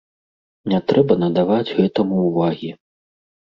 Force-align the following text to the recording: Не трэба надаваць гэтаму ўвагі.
Не 0.73 0.79
трэба 0.93 1.19
надаваць 1.25 1.75
гэтаму 1.77 2.27
ўвагі. 2.31 2.77